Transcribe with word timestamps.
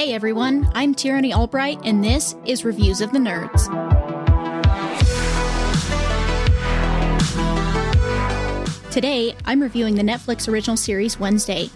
Hey 0.00 0.14
everyone, 0.14 0.66
I'm 0.74 0.94
Tyranny 0.94 1.34
Albright, 1.34 1.78
and 1.84 2.02
this 2.02 2.34
is 2.46 2.64
Reviews 2.64 3.02
of 3.02 3.12
the 3.12 3.18
Nerds. 3.18 3.68
Today, 8.90 9.36
I'm 9.44 9.60
reviewing 9.60 9.96
the 9.96 10.02
Netflix 10.02 10.48
original 10.48 10.78
series 10.78 11.20
Wednesday. 11.20 11.68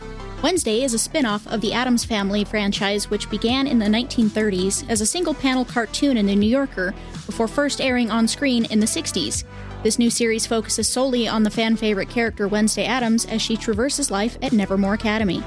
Wednesday 0.42 0.82
is 0.82 0.94
a 0.94 0.98
spin 0.98 1.26
off 1.26 1.46
of 1.48 1.60
the 1.60 1.74
Addams 1.74 2.06
Family 2.06 2.44
franchise, 2.44 3.10
which 3.10 3.28
began 3.28 3.66
in 3.66 3.78
the 3.78 3.84
1930s 3.84 4.88
as 4.88 5.02
a 5.02 5.06
single 5.06 5.34
panel 5.34 5.66
cartoon 5.66 6.16
in 6.16 6.24
The 6.24 6.34
New 6.34 6.48
Yorker 6.48 6.94
before 7.26 7.46
first 7.46 7.78
airing 7.78 8.10
on 8.10 8.26
screen 8.26 8.64
in 8.64 8.80
the 8.80 8.86
60s. 8.86 9.44
This 9.82 9.98
new 9.98 10.08
series 10.08 10.46
focuses 10.46 10.88
solely 10.88 11.28
on 11.28 11.42
the 11.42 11.50
fan 11.50 11.76
favorite 11.76 12.08
character 12.08 12.48
Wednesday 12.48 12.86
Addams 12.86 13.26
as 13.26 13.42
she 13.42 13.58
traverses 13.58 14.10
life 14.10 14.38
at 14.40 14.54
Nevermore 14.54 14.94
Academy. 14.94 15.42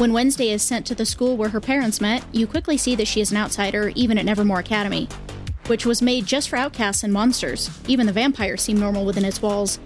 When 0.00 0.14
Wednesday 0.14 0.48
is 0.48 0.62
sent 0.62 0.86
to 0.86 0.94
the 0.94 1.04
school 1.04 1.36
where 1.36 1.50
her 1.50 1.60
parents 1.60 2.00
met, 2.00 2.24
you 2.32 2.46
quickly 2.46 2.78
see 2.78 2.94
that 2.94 3.06
she 3.06 3.20
is 3.20 3.32
an 3.32 3.36
outsider, 3.36 3.92
even 3.94 4.16
at 4.16 4.24
Nevermore 4.24 4.60
Academy, 4.60 5.06
which 5.66 5.84
was 5.84 6.00
made 6.00 6.24
just 6.24 6.48
for 6.48 6.56
outcasts 6.56 7.04
and 7.04 7.12
monsters. 7.12 7.68
Even 7.86 8.06
the 8.06 8.12
vampires 8.12 8.62
seem 8.62 8.80
normal 8.80 9.04
within 9.04 9.26
its 9.26 9.42
walls. 9.42 9.78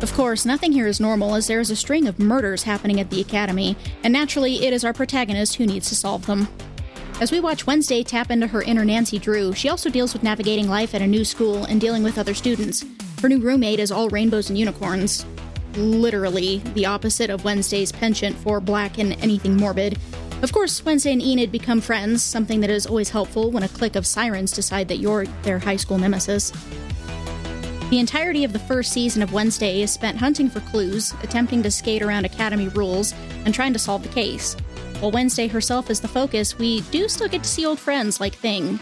Of 0.00 0.14
course, 0.14 0.46
nothing 0.46 0.72
here 0.72 0.86
is 0.86 0.98
normal 0.98 1.34
as 1.34 1.46
there 1.46 1.60
is 1.60 1.70
a 1.70 1.76
string 1.76 2.08
of 2.08 2.18
murders 2.18 2.62
happening 2.62 3.00
at 3.00 3.10
the 3.10 3.20
Academy, 3.20 3.76
and 4.02 4.14
naturally, 4.14 4.64
it 4.64 4.72
is 4.72 4.82
our 4.82 4.94
protagonist 4.94 5.56
who 5.56 5.66
needs 5.66 5.90
to 5.90 5.94
solve 5.94 6.24
them. 6.24 6.48
As 7.20 7.30
we 7.30 7.38
watch 7.38 7.66
Wednesday 7.66 8.02
tap 8.02 8.30
into 8.30 8.46
her 8.46 8.62
inner 8.62 8.86
Nancy 8.86 9.18
Drew, 9.18 9.52
she 9.52 9.68
also 9.68 9.90
deals 9.90 10.14
with 10.14 10.22
navigating 10.22 10.70
life 10.70 10.94
at 10.94 11.02
a 11.02 11.06
new 11.06 11.22
school 11.22 11.66
and 11.66 11.78
dealing 11.78 12.02
with 12.02 12.16
other 12.16 12.32
students. 12.32 12.86
Her 13.20 13.28
new 13.28 13.40
roommate 13.40 13.78
is 13.78 13.92
all 13.92 14.08
rainbows 14.08 14.48
and 14.48 14.58
unicorns. 14.58 15.26
Literally 15.74 16.58
the 16.74 16.86
opposite 16.86 17.30
of 17.30 17.44
Wednesday's 17.44 17.92
penchant 17.92 18.36
for 18.36 18.60
black 18.60 18.98
and 18.98 19.12
anything 19.22 19.56
morbid. 19.56 19.98
Of 20.42 20.52
course, 20.52 20.84
Wednesday 20.84 21.12
and 21.12 21.22
Enid 21.22 21.52
become 21.52 21.80
friends, 21.80 22.22
something 22.22 22.60
that 22.60 22.70
is 22.70 22.86
always 22.86 23.10
helpful 23.10 23.50
when 23.50 23.62
a 23.62 23.68
clique 23.68 23.96
of 23.96 24.06
sirens 24.06 24.52
decide 24.52 24.88
that 24.88 24.98
you're 24.98 25.26
their 25.42 25.58
high 25.58 25.76
school 25.76 25.98
nemesis. 25.98 26.50
The 27.90 27.98
entirety 27.98 28.44
of 28.44 28.52
the 28.52 28.58
first 28.60 28.92
season 28.92 29.20
of 29.20 29.32
Wednesday 29.32 29.82
is 29.82 29.90
spent 29.90 30.16
hunting 30.16 30.48
for 30.48 30.60
clues, 30.60 31.12
attempting 31.22 31.62
to 31.64 31.70
skate 31.70 32.02
around 32.02 32.24
Academy 32.24 32.68
rules, 32.68 33.12
and 33.44 33.52
trying 33.52 33.72
to 33.72 33.78
solve 33.78 34.02
the 34.02 34.08
case. 34.08 34.54
While 35.00 35.10
Wednesday 35.10 35.48
herself 35.48 35.90
is 35.90 36.00
the 36.00 36.08
focus, 36.08 36.58
we 36.58 36.82
do 36.82 37.08
still 37.08 37.28
get 37.28 37.42
to 37.42 37.48
see 37.48 37.66
old 37.66 37.80
friends 37.80 38.20
like 38.20 38.34
Thing. 38.34 38.78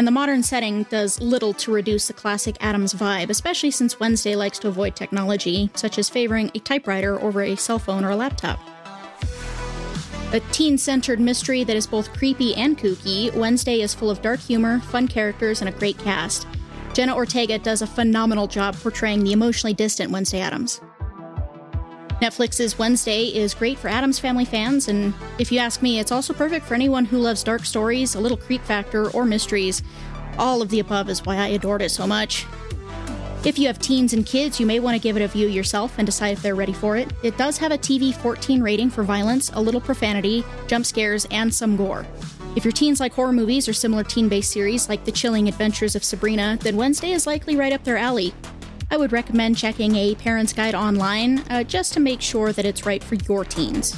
And 0.00 0.06
the 0.06 0.12
modern 0.12 0.42
setting 0.42 0.84
does 0.84 1.20
little 1.20 1.52
to 1.52 1.70
reduce 1.70 2.06
the 2.06 2.14
classic 2.14 2.56
Addams 2.58 2.94
vibe, 2.94 3.28
especially 3.28 3.70
since 3.70 4.00
Wednesday 4.00 4.34
likes 4.34 4.58
to 4.60 4.68
avoid 4.68 4.96
technology, 4.96 5.68
such 5.74 5.98
as 5.98 6.08
favoring 6.08 6.50
a 6.54 6.58
typewriter 6.60 7.20
over 7.20 7.42
a 7.42 7.54
cell 7.54 7.78
phone 7.78 8.02
or 8.02 8.08
a 8.08 8.16
laptop. 8.16 8.58
A 10.32 10.40
teen 10.52 10.78
centered 10.78 11.20
mystery 11.20 11.64
that 11.64 11.76
is 11.76 11.86
both 11.86 12.14
creepy 12.14 12.54
and 12.54 12.78
kooky, 12.78 13.30
Wednesday 13.34 13.82
is 13.82 13.92
full 13.92 14.08
of 14.08 14.22
dark 14.22 14.40
humor, 14.40 14.80
fun 14.80 15.06
characters, 15.06 15.60
and 15.60 15.68
a 15.68 15.78
great 15.78 15.98
cast. 15.98 16.46
Jenna 16.94 17.14
Ortega 17.14 17.58
does 17.58 17.82
a 17.82 17.86
phenomenal 17.86 18.46
job 18.46 18.76
portraying 18.76 19.22
the 19.22 19.32
emotionally 19.32 19.74
distant 19.74 20.10
Wednesday 20.10 20.40
Addams. 20.40 20.80
Netflix's 22.20 22.78
Wednesday 22.78 23.28
is 23.28 23.54
great 23.54 23.78
for 23.78 23.88
Addams 23.88 24.18
Family 24.18 24.44
fans, 24.44 24.88
and 24.88 25.14
if 25.38 25.50
you 25.50 25.58
ask 25.58 25.80
me, 25.80 25.98
it's 25.98 26.12
also 26.12 26.34
perfect 26.34 26.66
for 26.66 26.74
anyone 26.74 27.06
who 27.06 27.16
loves 27.16 27.42
dark 27.42 27.64
stories, 27.64 28.14
a 28.14 28.20
little 28.20 28.36
creep 28.36 28.62
factor, 28.62 29.10
or 29.12 29.24
mysteries. 29.24 29.82
All 30.38 30.60
of 30.60 30.68
the 30.68 30.80
above 30.80 31.08
is 31.08 31.24
why 31.24 31.36
I 31.36 31.46
adored 31.48 31.80
it 31.80 31.88
so 31.88 32.06
much. 32.06 32.44
If 33.42 33.58
you 33.58 33.68
have 33.68 33.78
teens 33.78 34.12
and 34.12 34.26
kids, 34.26 34.60
you 34.60 34.66
may 34.66 34.80
want 34.80 34.96
to 34.96 35.02
give 35.02 35.16
it 35.16 35.22
a 35.22 35.28
view 35.28 35.48
yourself 35.48 35.94
and 35.96 36.04
decide 36.04 36.32
if 36.32 36.42
they're 36.42 36.54
ready 36.54 36.74
for 36.74 36.94
it. 36.94 37.10
It 37.22 37.38
does 37.38 37.56
have 37.56 37.72
a 37.72 37.78
TV 37.78 38.14
14 38.14 38.62
rating 38.62 38.90
for 38.90 39.02
violence, 39.02 39.50
a 39.54 39.60
little 39.60 39.80
profanity, 39.80 40.44
jump 40.66 40.84
scares, 40.84 41.26
and 41.30 41.52
some 41.52 41.74
gore. 41.74 42.04
If 42.54 42.66
your 42.66 42.72
teens 42.72 43.00
like 43.00 43.14
horror 43.14 43.32
movies 43.32 43.66
or 43.66 43.72
similar 43.72 44.04
teen 44.04 44.28
based 44.28 44.52
series 44.52 44.90
like 44.90 45.06
The 45.06 45.12
Chilling 45.12 45.48
Adventures 45.48 45.96
of 45.96 46.04
Sabrina, 46.04 46.58
then 46.60 46.76
Wednesday 46.76 47.12
is 47.12 47.26
likely 47.26 47.56
right 47.56 47.72
up 47.72 47.84
their 47.84 47.96
alley. 47.96 48.34
I 48.92 48.96
would 48.96 49.12
recommend 49.12 49.56
checking 49.56 49.94
a 49.94 50.16
parent's 50.16 50.52
guide 50.52 50.74
online 50.74 51.44
uh, 51.48 51.62
just 51.62 51.92
to 51.92 52.00
make 52.00 52.20
sure 52.20 52.52
that 52.52 52.64
it's 52.64 52.84
right 52.84 53.02
for 53.02 53.14
your 53.14 53.44
teens. 53.44 53.94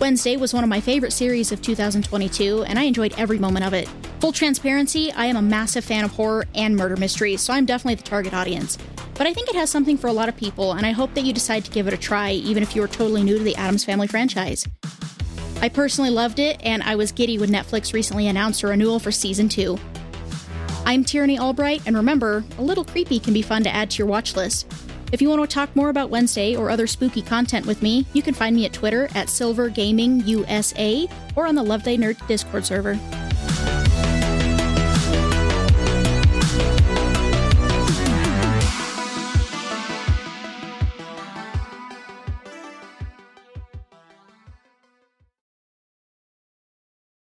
Wednesday 0.00 0.36
was 0.36 0.54
one 0.54 0.62
of 0.62 0.70
my 0.70 0.80
favorite 0.80 1.12
series 1.12 1.50
of 1.50 1.60
2022, 1.60 2.64
and 2.64 2.78
I 2.78 2.84
enjoyed 2.84 3.12
every 3.18 3.38
moment 3.38 3.64
of 3.64 3.72
it. 3.72 3.88
Full 4.20 4.32
transparency, 4.32 5.10
I 5.12 5.26
am 5.26 5.36
a 5.36 5.42
massive 5.42 5.84
fan 5.84 6.04
of 6.04 6.12
horror 6.12 6.46
and 6.54 6.76
murder 6.76 6.96
mysteries, 6.96 7.40
so 7.40 7.52
I'm 7.52 7.66
definitely 7.66 7.96
the 7.96 8.04
target 8.04 8.34
audience. 8.34 8.78
But 9.14 9.26
I 9.26 9.34
think 9.34 9.48
it 9.48 9.56
has 9.56 9.70
something 9.70 9.98
for 9.98 10.06
a 10.06 10.12
lot 10.12 10.28
of 10.28 10.36
people, 10.36 10.72
and 10.72 10.86
I 10.86 10.92
hope 10.92 11.14
that 11.14 11.24
you 11.24 11.32
decide 11.32 11.64
to 11.64 11.70
give 11.70 11.88
it 11.88 11.94
a 11.94 11.96
try, 11.96 12.32
even 12.32 12.62
if 12.62 12.76
you 12.76 12.82
are 12.82 12.88
totally 12.88 13.22
new 13.22 13.38
to 13.38 13.44
the 13.44 13.56
Addams 13.56 13.84
Family 13.84 14.06
franchise. 14.06 14.66
I 15.60 15.68
personally 15.68 16.10
loved 16.10 16.38
it, 16.38 16.60
and 16.62 16.82
I 16.82 16.94
was 16.94 17.10
giddy 17.10 17.38
when 17.38 17.50
Netflix 17.50 17.92
recently 17.92 18.28
announced 18.28 18.62
a 18.62 18.68
renewal 18.68 18.98
for 18.98 19.10
season 19.10 19.48
2. 19.48 19.78
I'm 20.86 21.02
Tyranny 21.02 21.38
Albright, 21.38 21.80
and 21.86 21.96
remember, 21.96 22.44
a 22.58 22.62
little 22.62 22.84
creepy 22.84 23.18
can 23.18 23.32
be 23.32 23.40
fun 23.40 23.62
to 23.64 23.74
add 23.74 23.90
to 23.90 23.98
your 23.98 24.06
watch 24.06 24.36
list. 24.36 24.70
If 25.12 25.22
you 25.22 25.30
want 25.30 25.40
to 25.48 25.54
talk 25.54 25.74
more 25.74 25.88
about 25.88 26.10
Wednesday 26.10 26.56
or 26.56 26.68
other 26.68 26.86
spooky 26.86 27.22
content 27.22 27.64
with 27.64 27.82
me, 27.82 28.04
you 28.12 28.20
can 28.20 28.34
find 28.34 28.54
me 28.54 28.66
at 28.66 28.74
Twitter 28.74 29.08
at 29.14 29.30
Silver 29.30 29.70
Gaming 29.70 30.20
USA 30.26 31.08
or 31.36 31.46
on 31.46 31.54
the 31.54 31.62
Loveday 31.62 31.96
Nerd 31.96 32.26
Discord 32.26 32.66
server. 32.66 32.98